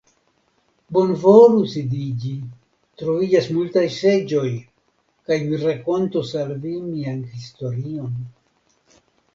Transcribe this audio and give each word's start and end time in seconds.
Bonvolu 0.95 1.59
sidiĝi, 1.73 2.31
troviĝas 3.01 3.51
multaj 3.59 3.85
seĝoj; 3.99 4.47
kaj 5.29 5.39
mi 5.47 5.61
rakontos 5.67 6.35
al 6.45 6.59
vi 6.67 6.77
mian 6.91 7.25
historion. 7.37 8.19